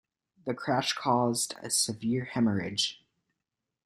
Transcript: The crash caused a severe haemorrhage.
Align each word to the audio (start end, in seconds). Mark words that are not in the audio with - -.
The 0.47 0.55
crash 0.55 0.93
caused 0.93 1.53
a 1.61 1.69
severe 1.69 2.25
haemorrhage. 2.33 3.03